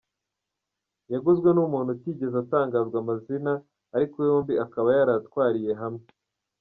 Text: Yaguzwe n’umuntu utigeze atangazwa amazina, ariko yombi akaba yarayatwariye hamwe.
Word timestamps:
Yaguzwe 1.13 1.49
n’umuntu 1.53 1.89
utigeze 1.95 2.35
atangazwa 2.43 2.97
amazina, 3.03 3.53
ariko 3.95 4.17
yombi 4.29 4.53
akaba 4.65 4.89
yarayatwariye 4.97 5.71
hamwe. 5.81 6.05